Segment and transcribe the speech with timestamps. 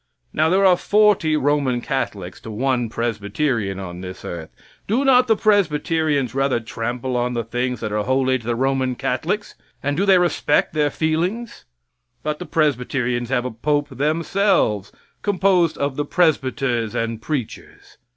[0.33, 4.49] Now there are forty Roman Catholics to one Presbyterian on this earth.
[4.87, 8.95] Do not the Presbyterians rather trample on the things that are holy to the Roman
[8.95, 9.53] Catholics,
[9.83, 11.65] and do they respect their feelings?
[12.23, 14.91] But the Presbyterians have a pope themselves,
[15.21, 17.99] composed of the presbyters and preachers.